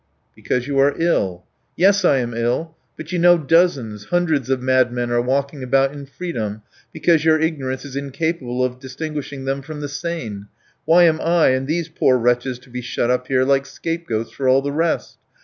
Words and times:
"Because 0.35 0.65
you 0.67 0.79
are 0.79 0.95
ill." 0.97 1.45
"Yes, 1.75 2.03
I 2.03 2.17
am 2.17 2.33
ill. 2.33 2.75
But 2.97 3.11
you 3.11 3.19
know 3.19 3.37
dozens, 3.37 4.05
hundreds 4.05 4.49
of 4.49 4.59
madmen 4.59 5.11
are 5.11 5.21
walking 5.21 5.61
about 5.61 5.93
in 5.93 6.07
freedom 6.07 6.63
because 6.91 7.23
your 7.23 7.39
ignorance 7.39 7.85
is 7.85 7.95
incapable 7.95 8.63
of 8.63 8.79
distinguishing 8.79 9.45
them 9.45 9.61
from 9.61 9.79
the 9.79 9.87
sane. 9.87 10.47
Why 10.85 11.03
am 11.03 11.21
I 11.21 11.49
and 11.49 11.67
these 11.67 11.87
poor 11.87 12.17
wretches 12.17 12.57
to 12.61 12.71
be 12.71 12.81
shut 12.81 13.11
up 13.11 13.27
here 13.27 13.43
like 13.45 13.67
scapegoats 13.67 14.31
for 14.31 14.47
all 14.47 14.63
the 14.63 14.71
rest? 14.71 15.19